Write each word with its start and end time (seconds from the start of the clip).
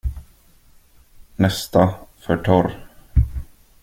Nästa, 1.35 1.95
för 2.19 2.37
torr. 2.37 2.79